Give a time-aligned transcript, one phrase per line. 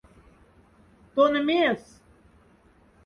[1.13, 1.81] Тон мес?